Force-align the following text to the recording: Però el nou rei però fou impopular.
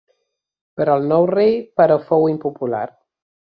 Però 0.81 0.95
el 1.01 1.05
nou 1.11 1.27
rei 1.33 1.53
però 1.83 1.99
fou 2.09 2.27
impopular. 2.35 2.83